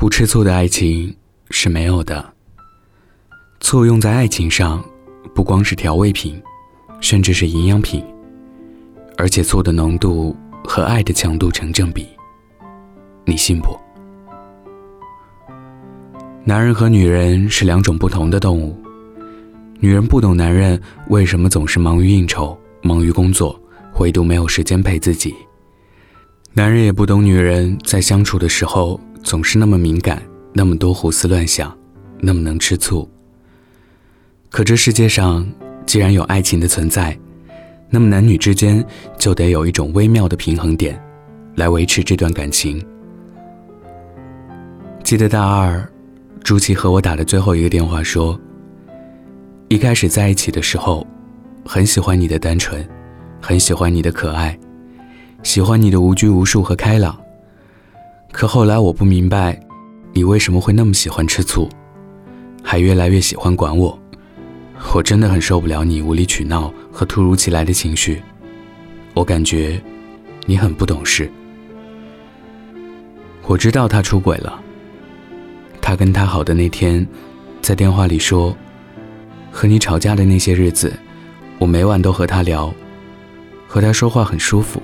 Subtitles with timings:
[0.00, 1.14] 不吃醋的爱情
[1.50, 2.24] 是没有的。
[3.60, 4.82] 醋用在爱情上，
[5.34, 6.42] 不光是调味品，
[7.02, 8.02] 甚至是营养品。
[9.18, 10.34] 而且醋的浓度
[10.64, 12.08] 和爱的强度成正比。
[13.26, 13.78] 你信不？
[16.44, 18.74] 男人和女人是两种不同的动物。
[19.80, 23.60] 女人不懂男人为什么总是忙于应酬、忙于工作，
[23.98, 25.34] 唯独没有时间陪自己。
[26.54, 31.76] 男人也不懂女人在相处的时候总是那么敏感，那么多胡思乱想，
[32.20, 33.08] 那么能吃醋。
[34.48, 35.46] 可这世界上
[35.86, 37.16] 既然有爱情的存在，
[37.88, 38.84] 那么男女之间
[39.18, 41.00] 就得有一种微妙的平衡点，
[41.56, 42.84] 来维持这段感情。
[45.04, 45.88] 记得大二，
[46.42, 48.38] 朱琪和我打的最后一个电话说
[49.68, 51.06] ：“一开始在一起的时候，
[51.64, 52.86] 很喜欢你的单纯，
[53.40, 54.58] 很喜欢你的可爱。”
[55.42, 57.18] 喜欢你的无拘无束和开朗，
[58.32, 59.60] 可后来我不明白，
[60.12, 61.68] 你为什么会那么喜欢吃醋，
[62.62, 63.98] 还越来越喜欢管我。
[64.94, 68.22] 我真的很受不了你无理取闹和突如其来的情绪，
[69.14, 69.80] 我感觉
[70.46, 71.30] 你很不懂事。
[73.46, 74.60] 我知道他出轨了。
[75.82, 77.06] 他跟他好的那天，
[77.60, 78.56] 在电话里说，
[79.50, 80.92] 和你吵架的那些日子，
[81.58, 82.72] 我每晚都和他聊，
[83.66, 84.80] 和他说话很舒服。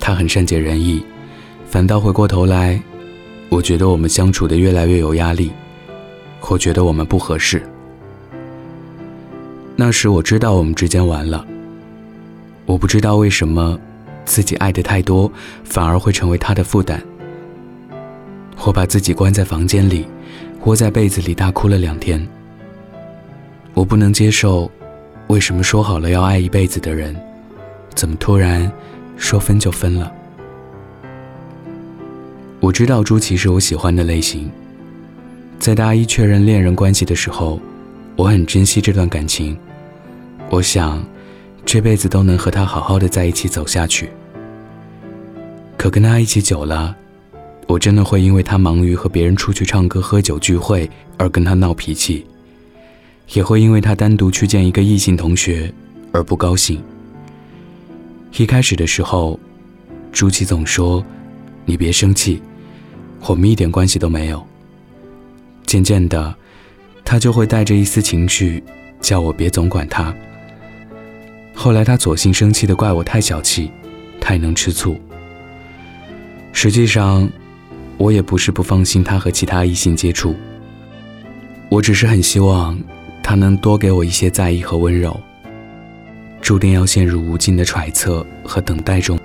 [0.00, 1.04] 他很善解人意，
[1.68, 2.80] 反倒回过头来，
[3.50, 5.52] 我觉得我们相处的越来越有压力，
[6.48, 7.62] 我觉得我们不合适。
[9.76, 11.46] 那时我知道我们之间完了。
[12.64, 13.78] 我不知道为什么，
[14.24, 15.30] 自己爱的太多，
[15.62, 17.02] 反而会成为他的负担。
[18.64, 20.06] 我把自己关在房间里，
[20.64, 22.26] 窝在被子里大哭了两天。
[23.74, 24.70] 我不能接受，
[25.26, 27.14] 为什么说好了要爱一辈子的人，
[27.94, 28.72] 怎么突然？
[29.18, 30.10] 说分就分了。
[32.60, 34.50] 我知道朱琪是我喜欢的类型。
[35.58, 37.60] 在大一确认恋人关系的时候，
[38.16, 39.56] 我很珍惜这段感情。
[40.50, 41.04] 我想，
[41.64, 44.10] 这辈子都能和他好好的在一起走下去。
[45.76, 46.96] 可跟他一起久了，
[47.68, 52.26] 我真的会因为他忙于和别人出去唱歌、喝酒、聚会而跟他闹脾气，
[53.34, 55.72] 也会因为他单独去见一个异性同学
[56.10, 56.82] 而不高兴。
[58.36, 59.38] 一开始的时候，
[60.10, 61.04] 朱琪总说
[61.64, 62.42] ：“你别生气，
[63.26, 64.46] 我们一点关系都没有。”
[65.66, 66.34] 渐渐的，
[67.04, 68.62] 他就会带着一丝情绪，
[69.00, 70.14] 叫我别总管他。
[71.54, 73.70] 后来他索性生气的怪我太小气，
[74.20, 74.98] 太能吃醋。
[76.52, 77.28] 实际上，
[77.98, 80.34] 我也不是不放心他和其他异性接触，
[81.68, 82.78] 我只是很希望
[83.22, 85.20] 他能多给我一些在意和温柔。
[86.40, 89.18] 注定要陷入无尽的揣测和等待中。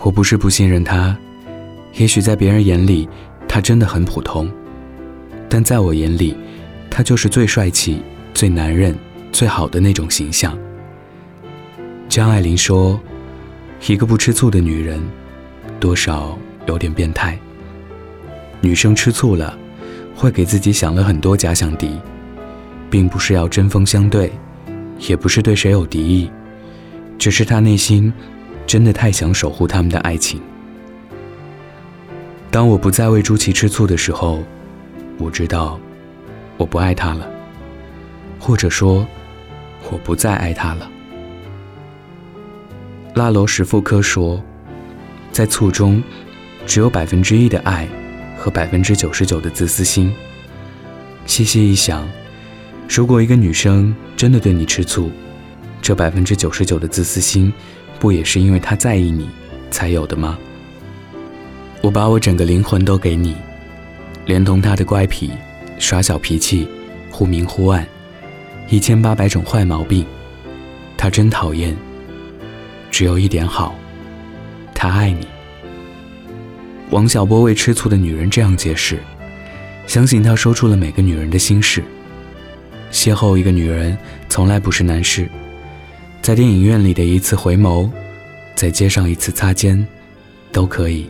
[0.00, 1.16] 我不是不信任他，
[1.94, 3.08] 也许在别人眼里，
[3.48, 4.50] 他真的很普通，
[5.48, 6.36] 但在我眼里，
[6.90, 8.96] 他就是最帅气、最男人、
[9.30, 10.58] 最好的那种形象。
[12.08, 13.00] 张爱玲说
[13.86, 15.00] ：“一个不吃醋的女人，
[15.78, 17.38] 多少有点变态。”
[18.60, 19.58] 女生吃醋了，
[20.14, 21.98] 会给自己想了很多假想敌，
[22.88, 24.32] 并不是要针锋相对。
[25.08, 26.30] 也不是对谁有敌意，
[27.18, 28.12] 只是她内心
[28.68, 30.40] 真的太想守护他们的爱情。
[32.52, 34.42] 当我不再为朱琪吃醋的时候，
[35.16, 35.80] 我知道
[36.58, 37.26] 我不爱他了，
[38.38, 39.06] 或者说
[39.90, 40.86] 我不再爱他了。
[43.14, 44.38] 拉罗什富科说，
[45.32, 46.02] 在醋中
[46.66, 47.88] 只有百分之一的爱
[48.36, 50.14] 和百分之九十九的自私心。
[51.24, 52.06] 细细一想。
[52.86, 55.10] 如果一个女生真的对你吃醋，
[55.80, 57.50] 这百分之九十九的自私心，
[57.98, 59.30] 不也是因为她在意你
[59.70, 60.38] 才有的吗？
[61.82, 63.36] 我把我整个灵魂都给你，
[64.24, 65.32] 连同他的乖皮、
[65.80, 66.68] 耍小脾气、
[67.10, 67.84] 忽明忽暗，
[68.68, 70.06] 一千八百种坏毛病，
[70.96, 71.76] 他真讨厌。
[72.88, 73.74] 只有一点好，
[74.72, 75.26] 他爱你。
[76.90, 79.00] 王小波为吃醋的女人这样解释，
[79.88, 81.82] 相信他说出了每个女人的心事。
[82.92, 83.98] 邂逅一个女人
[84.28, 85.28] 从来不是难事，
[86.20, 87.90] 在电影院里的一次回眸，
[88.54, 89.84] 在街上一次擦肩，
[90.52, 91.08] 都可以。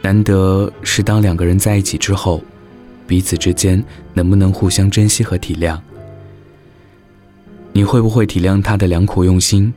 [0.00, 2.42] 难得是当两个人在一起之后，
[3.06, 3.82] 彼此之间
[4.14, 5.78] 能不能互相珍惜和体谅？
[7.72, 9.72] 你会不会体谅他的良苦用心？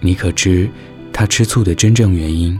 [0.00, 0.68] 你可知
[1.12, 2.58] 他吃醋的真正原因？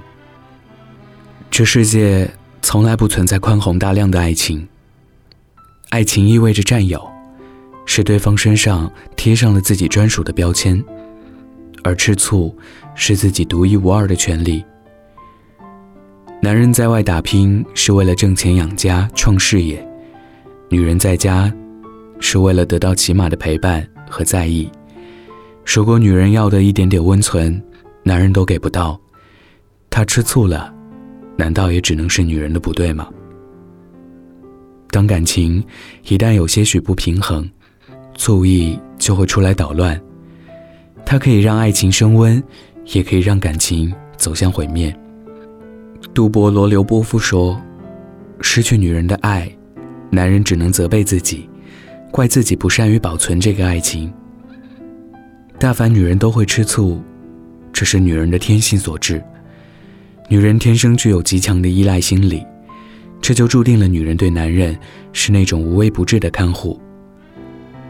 [1.51, 2.31] 这世界
[2.63, 4.67] 从来不存在宽宏大量的爱情，
[5.91, 7.07] 爱情意味着占有。
[7.89, 10.83] 是对方身上贴上了自己专属的标签，
[11.85, 12.53] 而吃醋
[12.97, 14.65] 是自己独一无二的权利。
[16.43, 19.85] 男人在外打拼是为了挣钱养家创事业，
[20.69, 21.53] 女人在家
[22.21, 24.71] 是为了得到起码的陪伴和在意。
[25.65, 27.61] 如果女人要的一点点温存，
[28.03, 29.01] 男人都给不到，
[29.91, 30.73] 他吃醋了，
[31.37, 33.09] 难道也只能是女人的不对吗？
[34.91, 35.63] 当感情
[36.05, 37.49] 一旦有些许不平衡，
[38.15, 40.01] 醋意就会出来捣乱。
[41.05, 42.43] 它可以让爱情升温，
[42.93, 44.95] 也可以让感情走向毁灭。
[46.17, 47.61] 杜波罗留波夫说
[48.41, 49.47] ：“失去女人的爱，
[50.09, 51.47] 男人只能责备自己，
[52.11, 54.11] 怪自己不善于保存这个爱情。
[55.59, 57.03] 大凡女人都会吃醋，
[57.71, 59.23] 这是女人的天性所致。
[60.31, 62.43] 女人天生具有极强的依赖心理，
[63.21, 64.75] 这就注定了女人对男人
[65.13, 66.81] 是那种无微不至的看护。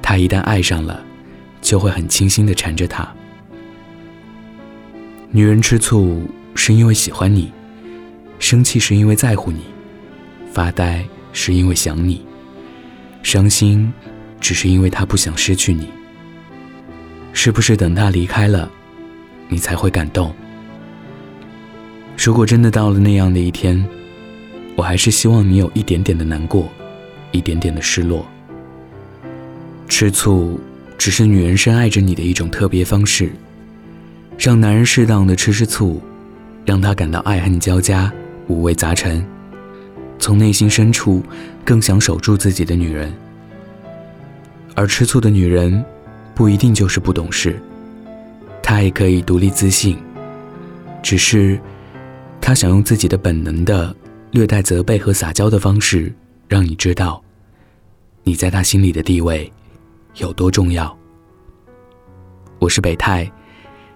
[0.03, 1.01] 她一旦爱上了，
[1.61, 3.09] 就会很倾心的缠着他。
[5.31, 6.27] 女人吃醋
[6.57, 7.53] 是因为喜欢你。”
[8.39, 9.61] 生气是因为在乎你，
[10.53, 12.25] 发呆是因为想你，
[13.23, 13.93] 伤心
[14.41, 15.89] 只是因为他不想失去你。
[17.33, 18.71] 是不是等他离开了，
[19.49, 20.33] 你才会感动？
[22.17, 23.87] 如果真的到了那样的一天，
[24.75, 26.71] 我还是希望你有一点点的难过，
[27.33, 28.27] 一点点的失落。
[29.89, 30.59] 吃醋
[30.99, 33.31] 只是女人深爱着你的一种特别方式，
[34.39, 36.03] 让男人适当的吃吃醋，
[36.65, 38.13] 让他感到爱恨交加。
[38.49, 39.27] 五味杂陈，
[40.19, 41.23] 从内心深处
[41.65, 43.13] 更想守住自己的女人，
[44.75, 45.85] 而吃醋的女人
[46.35, 47.61] 不一定就是不懂事，
[48.63, 49.99] 她也可以独立自信，
[51.03, 51.59] 只是
[52.41, 53.95] 她想用自己的本能的
[54.31, 56.13] 略带责备和撒娇的方式，
[56.49, 57.23] 让你知道
[58.23, 59.51] 你在她心里的地位
[60.17, 60.97] 有多重要。
[62.59, 63.31] 我是北泰，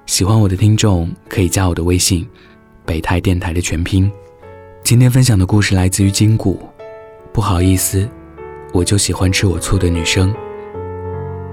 [0.06, 2.29] 喜欢我的听众可以加我的微信，
[2.85, 4.11] 北泰电台的全拼。
[4.90, 6.69] 今天分享的故事来自于金谷。
[7.32, 8.08] 不好意思，
[8.72, 10.34] 我就喜欢吃我醋的女生。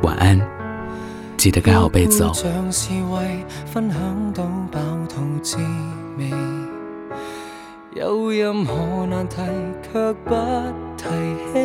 [0.01, 0.41] 晚安，
[1.37, 2.31] 记得盖好被子哦。
[7.93, 9.35] 有任何难题
[9.83, 10.35] 却不
[10.97, 11.05] 提
[11.53, 11.59] 起。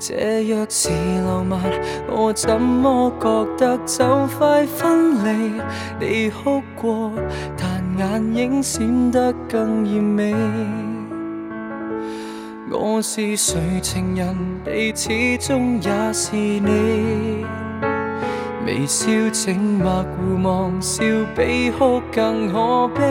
[0.00, 0.90] 这若是
[1.24, 1.60] 浪漫，
[2.10, 5.62] 我怎么觉得就快分离？
[6.00, 7.12] 你哭过，
[7.56, 10.34] 但眼影闪得更艳美。
[12.70, 14.34] 我是谁情人，
[14.64, 17.44] 你始终也是你。
[18.64, 21.04] 微笑静默互望，笑
[21.36, 23.02] 比哭更可悲。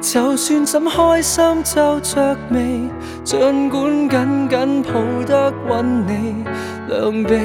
[0.00, 2.88] 就算怎开心皱着眉，
[3.22, 6.44] 尽管紧紧抱得稳你，
[6.88, 7.38] 两臂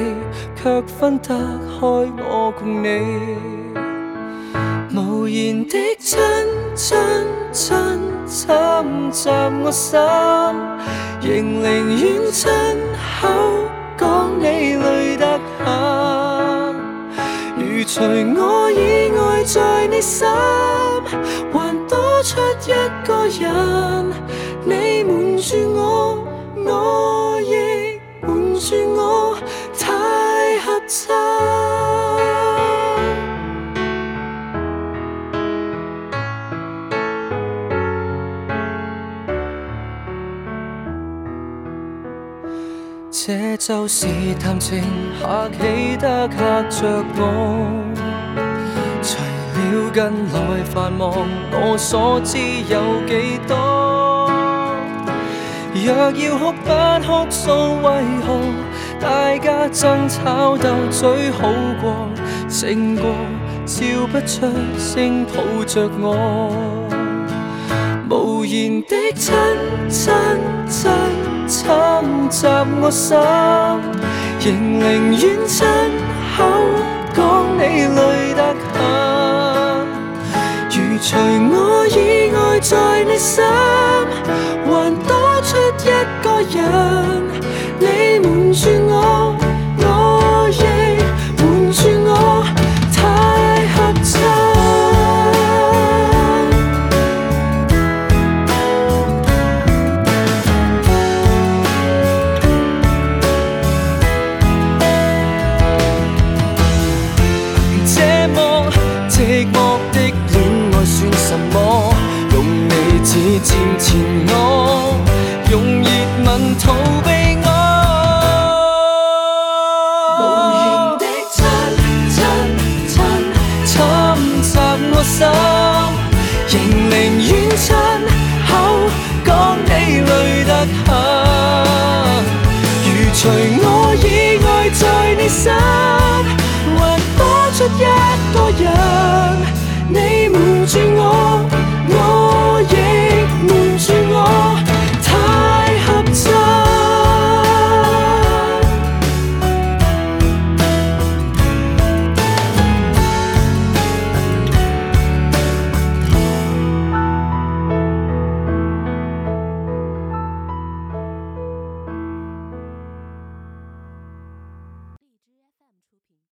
[0.56, 3.59] 却分得开我共你。
[5.30, 6.18] 无言的亲
[6.74, 6.98] 亲
[7.52, 7.76] 亲
[8.26, 8.52] 侵
[9.12, 9.28] 袭
[9.62, 9.96] 我心，
[11.22, 11.62] 仍宁
[12.00, 12.50] 愿亲
[13.20, 13.28] 口
[13.96, 15.64] 讲你累得很。
[17.56, 18.00] 如除
[18.40, 20.26] 我以外在你心。
[21.52, 22.72] 还多出一
[23.06, 24.10] 个人，
[24.64, 26.26] 你瞒住，我
[43.70, 44.08] 就是
[44.42, 44.82] 谈情
[45.22, 47.22] 客气得吓着我。
[49.00, 49.16] 除
[49.54, 51.14] 了近来繁忙，
[51.52, 52.36] 我所知
[52.68, 54.28] 有几多？
[55.72, 56.68] 若要哭不
[57.06, 57.52] 哭诉，
[57.84, 58.40] 为何
[59.00, 61.48] 大家争吵斗嘴好
[61.80, 61.94] 过？
[62.48, 63.04] 胜过
[63.66, 64.50] 笑不出
[64.80, 66.50] 声抱着我，
[68.10, 69.32] 无言的亲
[69.88, 70.12] 亲
[70.66, 70.90] 亲
[71.50, 71.66] 侵
[72.30, 72.46] 袭
[72.80, 73.18] 我心，
[74.38, 75.66] 仍宁愿亲
[76.36, 76.38] 口
[77.12, 77.18] 讲
[77.58, 77.98] 你累
[78.34, 78.78] 得很。
[80.70, 81.08] 如除
[81.50, 83.42] 我以外，在你心
[84.64, 84.68] 还
[85.08, 85.10] 多
[85.42, 85.50] 出
[85.82, 85.90] 一
[86.22, 86.58] 个人，
[87.80, 87.84] 你
[88.20, 88.62] 瞒住